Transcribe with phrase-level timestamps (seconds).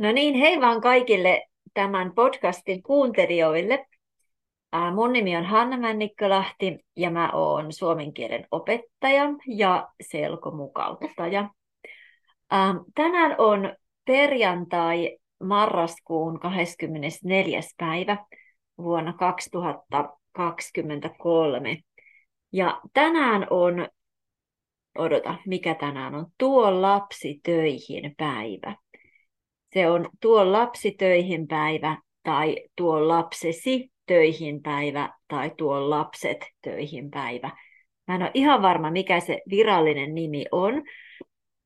[0.00, 3.86] No niin, hei vaan kaikille tämän podcastin kuuntelijoille.
[4.94, 11.50] Mun nimi on Hanna Männikkölahti ja mä oon suomen kielen opettaja ja selkomukauttaja.
[12.94, 17.60] Tänään on perjantai marraskuun 24.
[17.76, 18.16] päivä
[18.78, 21.78] vuonna 2023.
[22.52, 23.88] Ja tänään on,
[24.98, 28.76] odota, mikä tänään on, tuo lapsi töihin päivä.
[29.74, 37.10] Se on tuo lapsi töihin päivä tai tuo lapsesi töihin päivä tai tuo lapset töihin
[37.10, 37.50] päivä.
[38.06, 40.82] Mä en ole ihan varma, mikä se virallinen nimi on,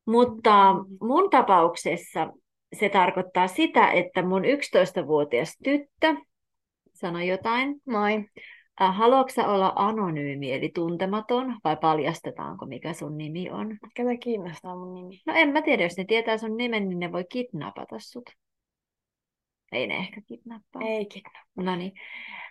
[0.07, 2.33] mutta mun tapauksessa
[2.79, 6.15] se tarkoittaa sitä, että mun 11-vuotias tyttö,
[6.93, 7.75] sano jotain.
[7.87, 8.25] Moi.
[8.83, 13.79] Äh, haluatko olla anonyymi eli tuntematon vai paljastetaanko mikä sun nimi on?
[13.95, 15.21] Ketä kiinnostaa mun nimi?
[15.27, 18.31] No en mä tiedä, jos ne tietää sun nimen, niin ne voi kidnapata sut.
[19.73, 20.83] Ei ne ehkä kidnappaa.
[20.83, 21.45] Ei kidnappaa.
[21.57, 21.93] No niin.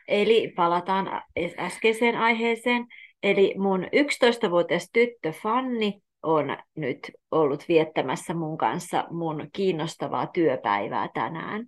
[0.07, 1.21] Eli palataan
[1.59, 2.88] äskeiseen aiheeseen.
[3.23, 11.66] Eli mun 11-vuotias tyttö Fanni on nyt ollut viettämässä mun kanssa mun kiinnostavaa työpäivää tänään.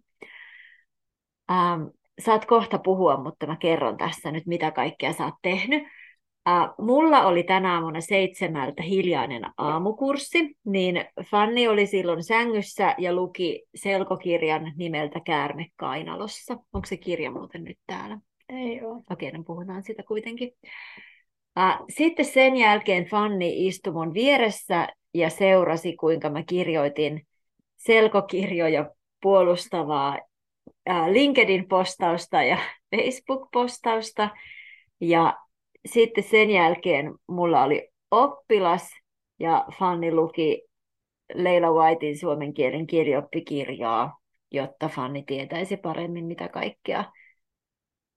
[1.51, 1.81] Ähm,
[2.19, 5.83] saat kohta puhua, mutta mä kerron tässä nyt, mitä kaikkea sä oot tehnyt.
[6.49, 13.63] Uh, mulla oli tänä aamuna seitsemältä hiljainen aamukurssi, niin Fanni oli silloin sängyssä ja luki
[13.75, 16.53] selkokirjan nimeltä Käärme kainalossa.
[16.53, 18.17] Onko se kirja muuten nyt täällä?
[18.49, 19.03] Ei ole.
[19.09, 20.51] Okei, no puhutaan sitä kuitenkin.
[21.59, 27.27] Uh, sitten sen jälkeen Fanni istui mun vieressä ja seurasi, kuinka mä kirjoitin
[27.77, 30.19] selkokirjoja puolustavaa
[30.87, 32.57] LinkedIn-postausta ja
[32.95, 34.29] Facebook-postausta.
[35.01, 35.37] Ja
[35.85, 38.89] sitten sen jälkeen mulla oli oppilas
[39.39, 40.61] ja Fanni luki
[41.33, 44.17] Leila Whitein suomen kielen kirjoppikirjaa,
[44.51, 47.11] jotta Fanni tietäisi paremmin, mitä kaikkea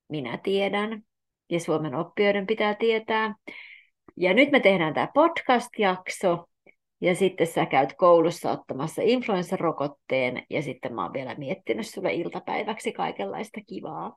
[0.09, 1.03] minä tiedän
[1.51, 3.35] ja Suomen oppijoiden pitää tietää.
[4.17, 6.48] Ja nyt me tehdään tämä podcast-jakso,
[7.01, 12.93] ja sitten sä käyt koulussa ottamassa influenssarokotteen ja sitten mä oon vielä miettinyt sulle iltapäiväksi
[12.93, 14.17] kaikenlaista kivaa.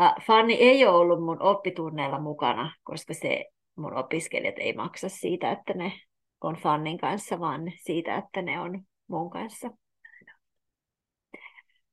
[0.00, 3.44] Uh, Fanni ei ole ollut mun oppitunneilla mukana, koska se
[3.76, 5.92] mun opiskelijat ei maksa siitä, että ne
[6.40, 9.70] on Fannin kanssa, vaan siitä, että ne on mun kanssa.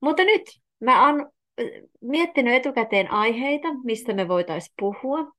[0.02, 0.42] Mutta nyt
[0.80, 1.32] mä oon
[2.02, 5.32] miettinyt etukäteen aiheita, mistä me voitaisiin puhua.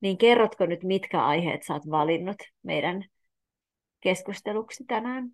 [0.00, 3.04] Niin kerrotko nyt, mitkä aiheet sä oot valinnut meidän
[4.02, 5.28] keskusteluksi tänään?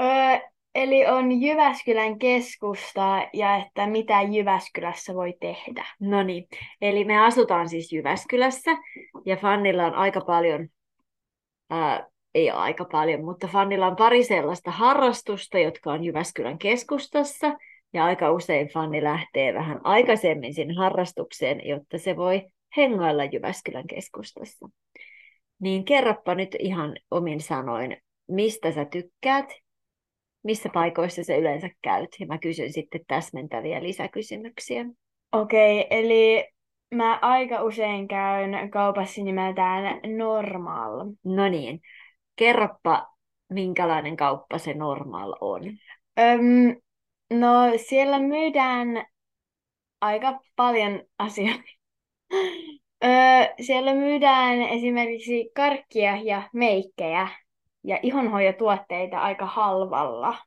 [0.00, 5.86] Öö, eli on Jyväskylän keskusta ja että mitä Jyväskylässä voi tehdä.
[6.00, 6.48] No niin,
[6.80, 8.70] eli me asutaan siis Jyväskylässä
[9.26, 10.68] ja Fannilla on aika paljon,
[11.70, 17.58] ää, ei ole aika paljon, mutta Fannilla on pari sellaista harrastusta, jotka on Jyväskylän keskustassa
[17.92, 22.42] ja aika usein Fanni lähtee vähän aikaisemmin sinne harrastukseen, jotta se voi
[22.76, 24.68] hengailla Jyväskylän keskustassa.
[25.62, 27.96] Niin kerropa nyt ihan omin sanoin,
[28.28, 29.46] mistä sä tykkäät,
[30.44, 34.84] missä paikoissa sä yleensä käyt, ja mä kysyn sitten täsmentäviä lisäkysymyksiä.
[35.32, 36.48] Okei, okay, eli
[36.94, 41.06] mä aika usein käyn kaupassa nimeltään Normal.
[41.24, 41.80] No niin,
[42.36, 43.06] kerropa,
[43.50, 45.62] minkälainen kauppa se Normal on.
[46.18, 46.76] Öm,
[47.30, 49.06] no siellä myydään
[50.00, 51.72] aika paljon asioita.
[53.04, 57.28] Öö, siellä myydään esimerkiksi karkkia ja meikkejä
[57.84, 60.38] ja ihonhoitotuotteita aika halvalla.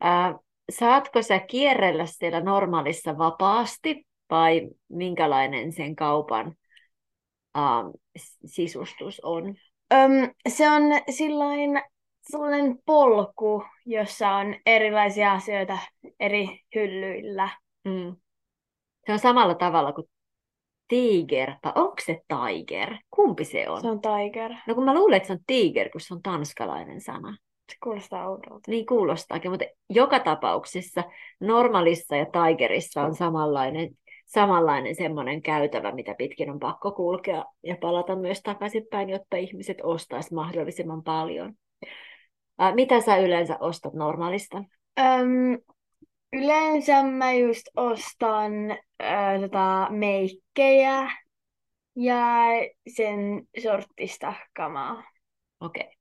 [0.00, 0.38] Ää,
[0.70, 6.54] saatko sä kierrellä siellä normaalissa vapaasti vai minkälainen sen kaupan
[7.54, 7.84] ää,
[8.44, 9.54] sisustus on?
[9.92, 11.82] Öm, se on sillain,
[12.30, 15.78] sellainen polku, jossa on erilaisia asioita
[16.20, 17.48] eri hyllyillä.
[17.84, 18.16] Mm.
[19.06, 20.06] Se on samalla tavalla kuin
[20.88, 22.96] Tiger, vai onko se Tiger?
[23.10, 23.80] Kumpi se on?
[23.80, 24.50] Se on Tiger.
[24.66, 27.36] No kun mä luulen, että se on Tiger, kun se on tanskalainen sana.
[27.72, 28.70] Se kuulostaa oudolta.
[28.70, 31.04] Niin kuulostaakin, mutta joka tapauksessa
[31.40, 33.90] normaalissa ja Tigerissa on samanlainen,
[34.26, 40.32] samanlainen semmoinen käytävä, mitä pitkin on pakko kulkea ja palata myös takaisinpäin, jotta ihmiset ostaisivat
[40.32, 41.52] mahdollisimman paljon.
[42.74, 44.64] Mitä sä yleensä ostat normaalista?
[45.00, 45.58] Öm,
[46.34, 48.52] Yleensä mä just ostan
[49.02, 51.10] äh, tota, meikkejä
[51.96, 52.26] ja
[52.88, 53.18] sen
[53.62, 55.04] sorttista kamaa.
[55.60, 55.82] Okei.
[55.82, 55.94] Okay.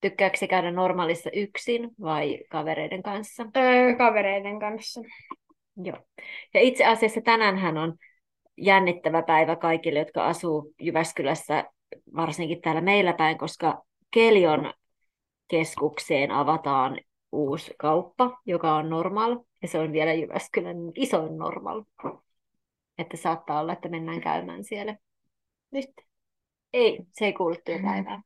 [0.00, 3.46] Tykkääkö käydä normaalissa yksin vai kavereiden kanssa?
[3.56, 5.00] Öö, kavereiden kanssa.
[5.76, 5.98] Joo.
[6.54, 7.94] Ja itse asiassa tänään on
[8.56, 11.64] jännittävä päivä kaikille, jotka asuu Jyväskylässä,
[12.16, 14.72] varsinkin täällä meillä päin, koska Kelion
[15.48, 17.00] keskukseen avataan
[17.32, 21.84] uusi kauppa, joka on normal, ja se on vielä Jyväskylän isoin normal.
[22.98, 24.96] Että saattaa olla, että mennään käymään siellä.
[25.70, 25.90] Nyt.
[26.72, 28.22] Ei, se ei kuulu työpäivään.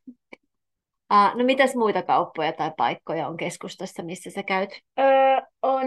[1.13, 4.71] Uh, no mitäs muita kauppoja tai paikkoja on keskustassa, missä sä käyt?
[4.99, 5.87] Öö, on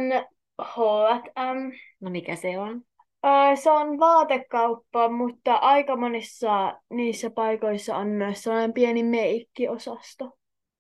[0.62, 1.72] H&M.
[2.00, 2.82] No mikä se on?
[3.26, 10.38] Öö, se on vaatekauppa, mutta aika monissa niissä paikoissa on myös sellainen pieni meikkiosasto,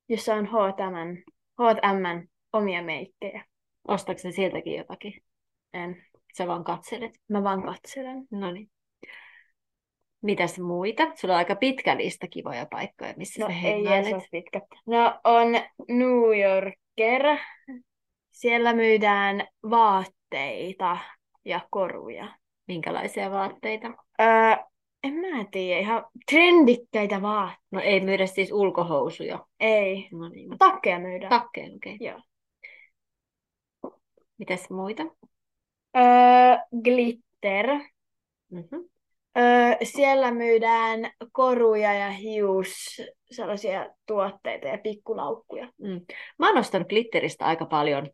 [0.10, 3.46] jossa on H&M, H&M omia meikkejä.
[3.88, 5.14] Ostatko sieltäkin jotakin?
[5.74, 6.06] En.
[6.38, 7.12] Sä vaan katselet.
[7.30, 8.28] Mä vaan katselen.
[8.32, 8.70] No niin.
[10.22, 11.04] Mitäs muita?
[11.16, 14.62] Sulla on aika pitkä lista kivoja paikkoja, missä No sä ei ole pitkä.
[14.86, 15.48] No on
[15.90, 17.38] New Yorker.
[18.32, 20.98] Siellä myydään vaatteita
[21.46, 22.28] ja koruja.
[22.68, 23.88] Minkälaisia vaatteita?
[24.22, 24.66] Öö,
[25.04, 27.64] en mä tiedä, ihan trendikkäitä vaatteita.
[27.72, 29.46] No ei myydä siis ulkohousuja.
[29.60, 30.10] Ei.
[30.12, 30.58] No niin.
[30.58, 31.30] Takkeja myydään.
[31.30, 31.96] Takkeen, okei.
[31.96, 32.08] Okay.
[32.08, 32.22] Joo.
[34.38, 35.04] Mitäs muita?
[35.98, 37.68] Öö, glitter.
[38.52, 38.90] Mm-hmm.
[39.38, 43.02] Öö, siellä myydään koruja ja hius,
[43.32, 45.72] sellaisia tuotteita ja pikkulaukkuja.
[45.78, 46.02] Mm.
[46.40, 48.10] Mä oon ostanut glitteristä aika paljon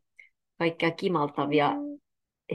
[0.58, 2.00] kaikkia kimaltavia Mm.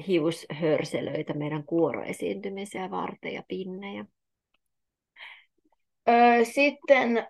[0.06, 4.04] hiushörselöitä meidän kuoroesiintymisiä varten ja pinnejä.
[6.08, 7.26] Öö, sitten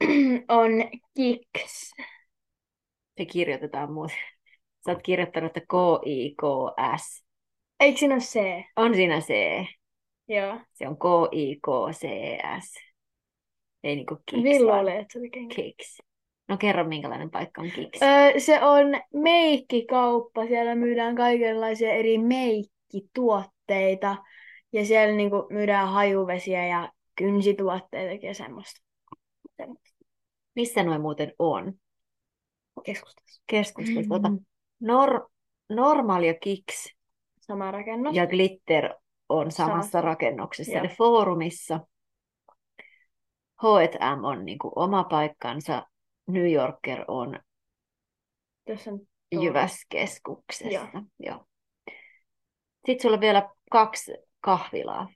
[0.48, 0.70] on
[1.16, 1.92] Kiks.
[3.18, 4.16] Se kirjoitetaan muuten.
[4.86, 7.24] Sä oot kirjoittanut, että K-I-K-S.
[7.80, 8.64] Eikö siinä ole C?
[8.76, 9.30] On siinä C.
[10.28, 10.60] Joo.
[10.74, 12.74] Se on K-I-K-C-S.
[13.84, 14.86] Ei niinku kiks, Villu vaan
[15.54, 15.98] kiks.
[16.48, 18.02] No kerro, minkälainen paikka on kiks.
[18.02, 20.46] Öö, se on meikkikauppa.
[20.46, 24.16] Siellä myydään kaikenlaisia eri meikkituotteita.
[24.72, 28.80] Ja siellä niinku myydään hajuvesiä ja kynsituotteita ja semmoista.
[29.56, 29.96] semmoista.
[30.54, 31.72] Missä noin muuten on?
[32.84, 33.42] Keskustassa.
[33.46, 34.08] Keskustassa.
[34.08, 34.44] Tota, Mm-hmm.
[34.80, 35.28] nor,
[35.68, 36.94] normal ja kiks
[37.40, 38.16] Sama rakennus.
[38.16, 38.94] ja glitter
[39.28, 40.00] on samassa Samassa.
[40.00, 41.80] rakennuksessa, eli foorumissa.
[43.62, 45.86] H&M on niin kuin oma paikkansa,
[46.28, 47.40] New Yorker on
[48.64, 49.00] Tässä on
[49.32, 50.74] Jyväskeskuksessa.
[50.74, 50.86] Joo.
[51.18, 51.44] Joo.
[52.86, 55.08] Sitten sulla on vielä kaksi kahvilaa.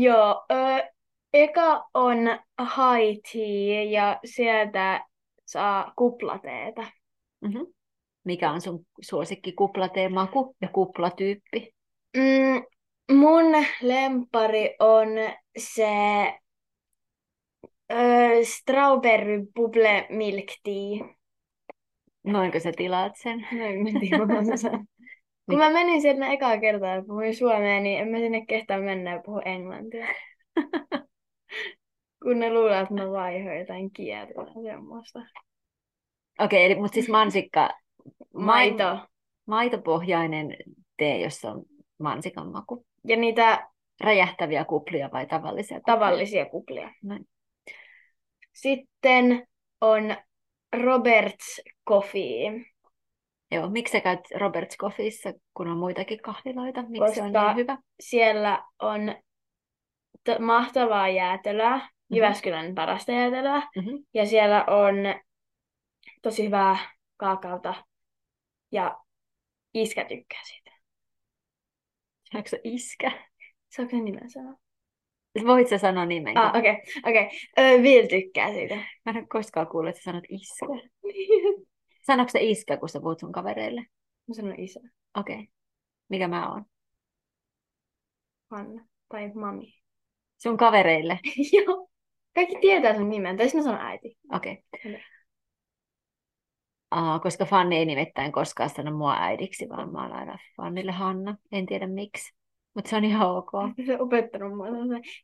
[0.00, 0.90] Joo, ö,
[1.32, 2.18] eka on
[2.60, 5.06] high tea ja sieltä
[5.46, 6.86] saa kuplateetä.
[7.40, 7.66] Mm-hmm.
[8.24, 11.74] Mikä on sun suosikki kuplateen maku ja kuplatyyppi?
[12.16, 12.62] Mm,
[13.16, 13.44] mun
[13.82, 15.08] lempari on
[15.58, 15.88] se
[17.92, 17.96] ö,
[18.44, 21.16] strawberry bubble milk tea.
[22.24, 23.46] Noinko sä tilaat sen?
[23.52, 23.78] No en
[24.18, 24.86] mä mä sanon.
[25.46, 29.12] Kun mä menin sinne ekaa kertaa ja puhuin suomea, niin en mä sinne kehtaa mennä
[29.12, 30.06] ja puhu englantia.
[32.22, 34.32] Kun ne luulee, että mä vaihoin jotain kieltä
[34.62, 35.18] semmoista.
[36.38, 37.70] Okei, okay, mutta siis mansikka,
[38.34, 38.98] Maito.
[39.46, 40.56] maitopohjainen
[40.96, 41.62] tee, jossa on
[41.98, 42.86] mansikan maku.
[43.04, 43.68] Ja niitä
[44.00, 45.94] Räjähtäviä kuplia vai tavallisia kuplia?
[45.94, 46.94] tavallisia kuplia.
[47.02, 47.28] Näin.
[48.52, 49.46] Sitten
[49.80, 50.16] on
[50.84, 52.52] Roberts Coffee,
[53.56, 56.82] Joo, miksi sä käyt Roberts Coffeessa, kun on muitakin kahviloita?
[56.82, 57.78] Miksi se on Koska- niin hyvä?
[58.00, 59.00] siellä on
[60.24, 64.04] t- mahtavaa jäätelöä, Jyväskylän parasta jäätelöä, Mm-hmm.
[64.14, 64.94] ja siellä on
[66.22, 66.76] tosi hyvää
[67.16, 67.74] kaakaota,
[68.72, 68.96] ja
[69.74, 70.70] iskä tykkää siitä.
[72.34, 73.12] Onko se iskä?
[73.68, 74.54] Saanko sen nimen sanoa?
[75.46, 76.38] Voit sä sanoa nimen?
[76.38, 77.28] Ah, okei, okei.
[77.58, 78.74] Ö, Vil tykkää siitä.
[78.74, 80.66] Mä en ole koskaan kuullut, että sä sanot iskä.
[82.06, 83.80] Sanoiko se iskä, kun sä puhut sun kavereille?
[84.28, 84.80] Mä sanon isä,
[85.18, 85.34] Okei.
[85.34, 85.46] Okay.
[86.08, 86.64] Mikä mä oon?
[88.50, 89.74] Hanna tai mami.
[90.42, 91.18] Sun kavereille?
[91.56, 91.88] Joo.
[92.34, 94.18] Kaikki tietää sun nimen, tai mä sanon äiti.
[94.32, 94.64] Okei.
[94.74, 95.00] Okay.
[96.96, 101.36] Uh, koska Fanni ei nimittäin koskaan sano mua äidiksi, vaan mä oon aina Fannille Hanna.
[101.52, 102.34] En tiedä miksi,
[102.74, 103.50] mutta se on ihan ok.
[103.86, 104.66] Se on opettanut mua.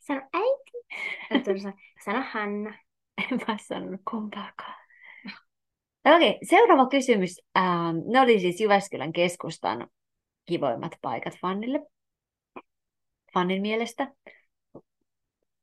[0.00, 1.52] Sano, äiti.
[2.04, 2.74] Sano Hanna.
[3.32, 4.81] En mä sanonut kumpaakaan.
[6.04, 7.40] Okei, seuraava kysymys.
[7.58, 9.88] Ähm, ne oli siis Jyväskylän keskustan
[10.46, 11.80] kivoimmat paikat Fannille.
[13.34, 14.12] Fannin mielestä.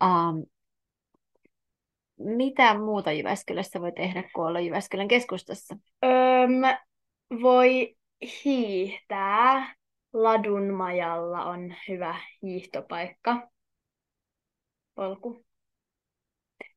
[0.03, 0.39] Ähm,
[2.17, 5.77] mitä muuta Jyväskylässä voi tehdä, kun olla Jyväskylän keskustassa?
[6.03, 6.77] Öm,
[7.41, 7.96] voi
[8.46, 9.75] hiihtää.
[10.13, 13.50] Ladunmajalla on hyvä hiihtopaikka.
[14.96, 15.46] Polku.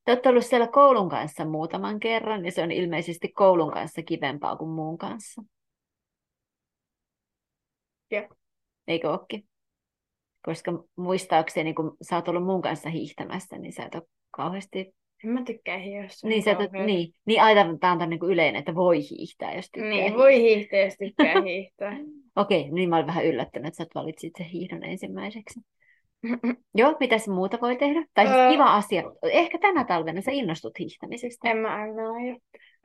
[0.05, 4.57] Te olette ollut siellä koulun kanssa muutaman kerran, ja se on ilmeisesti koulun kanssa kivempaa
[4.57, 5.43] kuin muun kanssa.
[8.11, 8.29] Joo.
[8.89, 9.49] Eikö ookin?
[10.45, 14.95] Koska muistaakseni, kun sä oot ollut mun kanssa hiihtämässä, niin sä et ole kauheasti
[15.25, 16.29] En mä tykkää hiihdosta.
[16.29, 19.71] Niin, sä, et- niin, niin aina tämä on niin kuin yleinen, että voi hiihtää, jos
[19.71, 20.19] tykkää Niin, hiihtää.
[20.19, 21.97] voi hiihtää, jos tykkää hiihtää.
[22.37, 25.61] Okei, niin mä olin vähän yllättynyt, että sä valitsit sen hiihdon ensimmäiseksi.
[26.75, 28.05] Joo, mitäs muuta voi tehdä?
[28.14, 28.50] Tai siis Öö.
[28.50, 29.02] kiva asia.
[29.23, 31.50] Ehkä tänä talvena sä innostut hiihtämisestä.
[31.50, 32.37] En mä aina aio.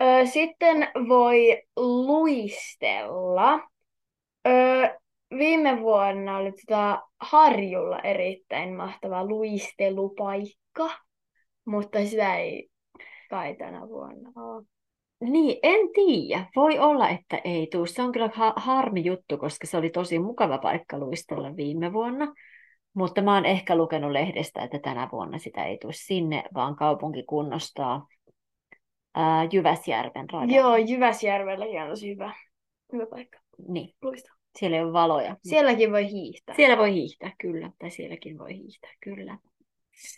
[0.01, 3.59] Ö, sitten voi luistella.
[4.47, 4.51] Ö,
[5.37, 10.89] viime vuonna oli tota Harjulla erittäin mahtava luistelupaikka,
[11.65, 12.69] mutta sitä ei
[13.29, 14.63] kai tänä vuonna ole.
[15.21, 16.45] Niin, en tiedä.
[16.55, 17.87] Voi olla, että ei tule.
[17.87, 22.33] Se on kyllä ha- harmi juttu, koska se oli tosi mukava paikka luistella viime vuonna.
[22.97, 27.23] Mutta mä oon ehkä lukenut lehdestä, että tänä vuonna sitä ei tule sinne, vaan kaupunki
[27.23, 28.07] kunnostaa
[29.15, 30.51] ää, Jyväsjärven radan.
[30.51, 32.33] Joo, Jyväsjärvelläkin on tosi hyvä,
[32.93, 34.37] hyvä paikka Niin, luistella.
[34.59, 35.35] siellä ei ole valoja.
[35.43, 36.55] Sielläkin voi hiihtää.
[36.55, 37.71] Siellä voi hiihtää, kyllä.
[37.79, 39.37] Tai sielläkin voi hiihtää, kyllä.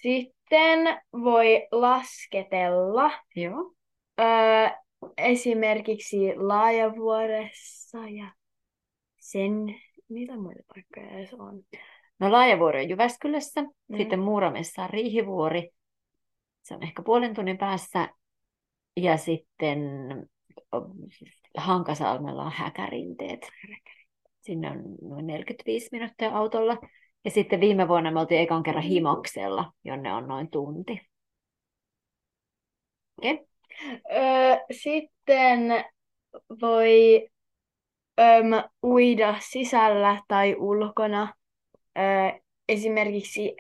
[0.02, 0.80] Sitten
[1.14, 3.12] voi lasketella.
[3.36, 3.74] Joo.
[4.20, 4.70] Öö,
[5.18, 8.32] esimerkiksi Laajavuoressa ja
[9.20, 9.76] sen,
[10.10, 11.64] mitä muita paikkoja edes on?
[12.20, 13.98] No Laajavuori on Jyväskylässä, Mm.
[13.98, 15.70] sitten Muuramessa on Riihivuori,
[16.62, 18.10] se on ehkä puolen tunnin päässä,
[18.98, 19.80] ja sitten
[20.76, 20.78] o,
[21.58, 23.50] Hankasalmella on Häkärinteet.
[24.42, 26.78] Sinne on noin 45 minuuttia autolla.
[27.26, 31.02] Ja sitten viime vuonna me oltiin ekan kerran Himoksella, jonne on noin tunti.
[33.18, 33.46] Okei.
[34.12, 35.86] Öö, sitten
[36.62, 37.28] voi
[38.20, 38.46] öm,
[38.84, 41.34] uida sisällä tai ulkona.
[42.70, 43.56] Esimerkiksi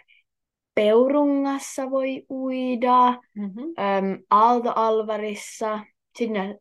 [0.76, 4.24] Peurungassa voi uida, Mm-hmm.
[4.30, 5.80] Aalto-Alvarissa.
[6.18, 6.60] Sinne,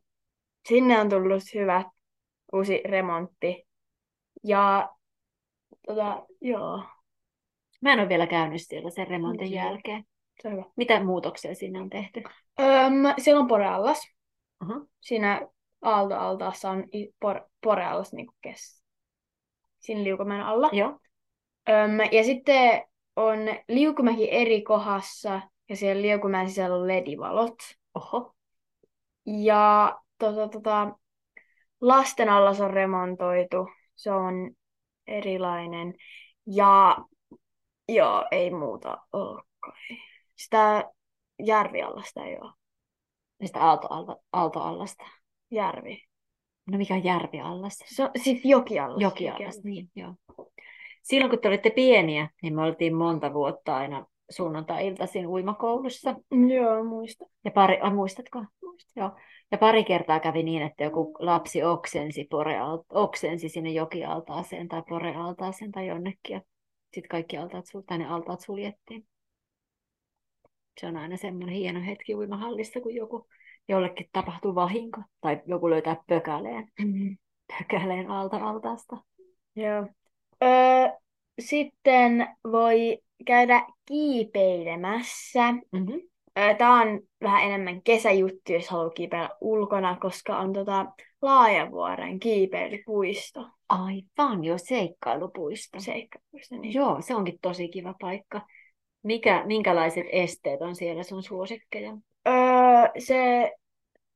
[0.69, 1.83] sinne on tullut hyvä
[2.53, 3.67] uusi remontti.
[4.43, 4.89] Ja
[5.87, 6.83] tota, joo,
[7.81, 9.55] Mä en ole vielä käynyt siellä sen remontin Okei.
[9.55, 10.03] jälkeen.
[10.41, 10.63] se hyvä.
[10.77, 12.23] Mitä muutoksia sinne on tehty?
[12.59, 14.07] Öm, siellä on poreallas.
[14.59, 14.73] Aha.
[15.01, 15.47] Siinä
[15.81, 16.83] Aalto-altaassa on
[17.19, 18.83] por, poreallas niin kes.
[19.79, 20.69] Siinä liukumäen alla.
[20.73, 20.99] Joo.
[21.69, 22.83] Öm, ja sitten
[23.15, 27.57] on liukumäki eri kohdassa ja siellä liukumäen sisällä on ledivalot.
[27.95, 28.35] Oho.
[29.25, 30.95] Ja tota, tota,
[31.81, 33.69] lasten allas on remontoitu.
[33.95, 34.51] Se on
[35.07, 35.93] erilainen.
[36.45, 36.97] Ja
[37.89, 39.97] joo, ei muuta ole kai.
[40.35, 40.89] Sitä
[41.45, 42.53] järviallasta ei ole.
[43.39, 45.03] Mistä aalto, aalto, aaltoallasta?
[45.51, 46.03] Järvi.
[46.71, 47.83] No mikä on järviallas?
[47.85, 49.01] Se on siis jokiallas.
[49.01, 50.15] Jokiallas, niin joo.
[51.09, 56.15] Silloin kun te olitte pieniä, niin me oltiin monta vuotta aina sunnuntai-iltaisin uimakoulussa.
[56.55, 57.25] Joo, muista.
[57.45, 58.45] Ja pari, ah, muistatko?
[58.63, 59.11] Muistat, joo.
[59.51, 65.71] Ja pari kertaa kävi niin, että joku lapsi oksensi, poreal, oksensi sinne jokialtaaseen tai porealtaaseen
[65.71, 66.33] tai jonnekin.
[66.33, 66.41] Ja
[66.93, 69.07] sitten kaikki altaat, tai ne altaat suljettiin.
[70.81, 73.27] Se on aina semmoinen hieno hetki uimahallissa, kun joku
[73.67, 76.71] jollekin tapahtuu vahinko tai joku löytää pökäleen,
[77.47, 78.97] pökäleen alta altaasta.
[79.55, 79.87] Joo.
[80.43, 80.98] Öö,
[81.39, 85.51] sitten voi käydä kiipeilemässä.
[85.51, 86.01] Mm-hmm.
[86.57, 90.85] Tämä on vähän enemmän kesäjuttu, jos haluaa kiipeillä ulkona, koska on tota
[91.21, 93.47] Laajavuoren kiipeilypuisto.
[93.69, 95.79] Aivan, jo seikkailupuisto.
[95.79, 96.55] Seikkapuisto.
[96.57, 96.73] Niin.
[96.73, 98.41] Joo, se onkin tosi kiva paikka.
[99.03, 101.97] Mikä, minkälaiset esteet on siellä sun suosikkeja?
[102.27, 102.33] Öö,
[102.97, 103.51] se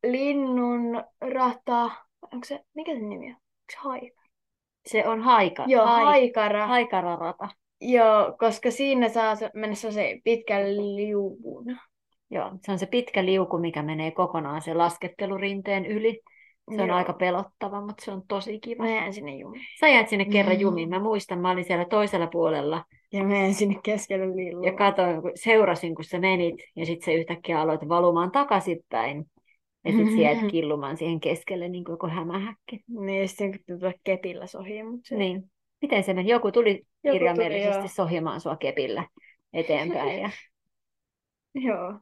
[0.03, 1.91] linnun rata,
[2.31, 3.31] onko se, mikä se nimi on?
[3.31, 4.22] Onko se haika?
[4.85, 6.67] Se on haika, Joo, hai, haikara.
[6.67, 7.47] haikararata.
[7.81, 11.65] Joo, koska siinä saa se- mennä se pitkän liuvun.
[12.31, 16.19] Joo, se on se pitkä liuku, mikä menee kokonaan sen laskettelurinteen yli.
[16.75, 16.97] Se on Joo.
[16.97, 18.83] aika pelottava, mutta se on tosi kiva.
[18.83, 19.63] Mä jään sinne jumiin.
[19.79, 20.61] Sä jäät sinne kerran Mm.
[20.61, 20.89] jumiin.
[20.89, 24.65] Mä muistan, mä olin siellä toisella puolella Ja mä jään sinne keskelle lillua.
[24.65, 26.55] ja katoin, kun seurasin, kun sä menit.
[26.75, 29.25] Ja sitten se yhtäkkiä aloit valumaan takaisinpäin.
[29.85, 32.83] Ja sitten sieltä killumaan siihen keskelle niin kuin joku hämähäkki.
[32.87, 35.15] Niin, ja sitten kun tulla kepillä sohi, mutta se...
[35.15, 35.51] Niin.
[35.81, 36.29] Miten se meni?
[36.29, 37.87] Joku tuli Joku tuli, kirjaimellisesti joo.
[37.87, 39.07] sohimaan sua kepillä
[39.53, 40.21] eteenpäin.
[40.21, 40.29] Ja...
[41.67, 41.99] Joo.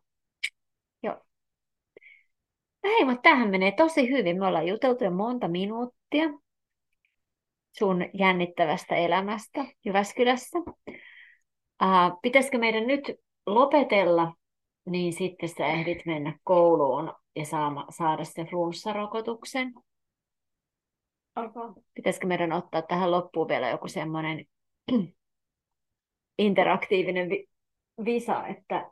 [2.84, 4.40] Hei, mutta tämähän menee tosi hyvin.
[4.40, 6.30] Me ollaan juteltu jo monta minuuttia
[7.78, 10.60] sun jännittävästä elämästä Jyväskylässä.
[11.84, 13.12] Uh, pitäisikö meidän nyt
[13.46, 14.34] lopetella,
[14.86, 19.74] niin sitten sä ehdit mennä kouluun ja saama, saada sen flunssarokotuksen.
[21.36, 21.84] Okay.
[21.94, 24.46] Pitäisikö meidän ottaa tähän loppuun vielä joku semmoinen
[26.38, 27.48] interaktiivinen vi-
[28.06, 28.92] visa, että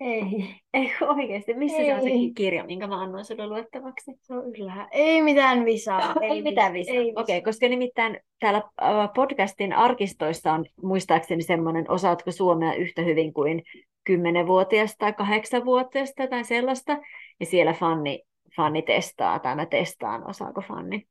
[0.00, 0.22] Ei.
[0.74, 1.54] Ei oikeasti.
[1.54, 2.32] Missä se on se Ei.
[2.34, 4.12] kirja, minkä mä annoin sulle luettavaksi?
[4.22, 4.88] Se on ylhäällä.
[4.92, 6.14] Ei mitään visaa.
[6.22, 6.94] Ei mitään visaa.
[6.94, 13.32] Ei Okei, koska nimittäin täällä äh, podcastin arkistoissa on muistaakseni semmoinen, osaatko suomea yhtä hyvin
[13.32, 13.62] kuin
[14.10, 16.98] 10-vuotias tai 8-vuotias tai sellaista.
[17.44, 18.22] Ja siellä Fanni,
[18.56, 21.06] Fanni testaa, tai mä testaan, osaako Fanni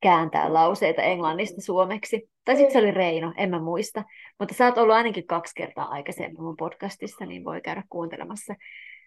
[0.00, 2.30] kääntää lauseita englannista suomeksi.
[2.44, 4.04] Tai sitten se oli Reino, en mä muista.
[4.38, 8.54] Mutta sä oot ollut ainakin kaksi kertaa aikaisemmin mun podcastissa, niin voi käydä kuuntelemassa,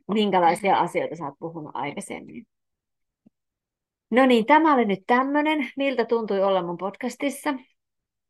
[0.08, 2.46] minkälaisia asioita sä oot puhunut aikaisemmin.
[4.12, 5.70] No niin, tämä oli nyt tämmöinen.
[5.78, 7.54] Miltä tuntui olla mun podcastissa?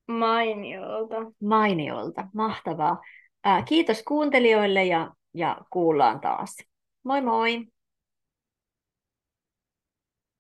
[0.08, 1.16] Mainiolta.
[1.44, 3.02] Mainiolta, mahtavaa.
[3.44, 6.56] Ää, kiitos kuuntelijoille ja, ja kuullaan taas.
[7.04, 7.75] Moi moi!